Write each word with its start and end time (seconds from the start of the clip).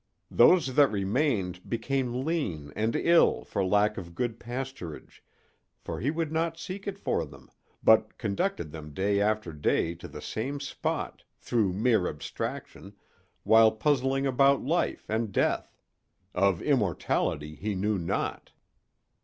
Those 0.31 0.73
that 0.73 0.87
remained 0.91 1.69
became 1.69 2.25
lean 2.25 2.73
and 2.75 2.95
ill 2.95 3.43
for 3.43 3.63
lack 3.63 3.99
of 3.99 4.15
good 4.15 4.39
pasturage, 4.39 5.19
for 5.77 5.99
he 5.99 6.09
would 6.09 6.31
not 6.31 6.57
seek 6.57 6.87
it 6.87 6.97
for 6.97 7.23
them, 7.23 7.51
but 7.83 8.17
conducted 8.17 8.71
them 8.71 8.95
day 8.95 9.21
after 9.21 9.53
day 9.53 9.93
to 9.93 10.07
the 10.07 10.19
same 10.19 10.59
spot, 10.59 11.23
through 11.37 11.73
mere 11.73 12.07
abstraction, 12.07 12.93
while 13.43 13.69
puzzling 13.71 14.25
about 14.25 14.63
life 14.63 15.05
and 15.07 15.31
death—of 15.31 16.63
immortality 16.63 17.53
he 17.53 17.75
knew 17.75 17.99
not. 17.99 18.53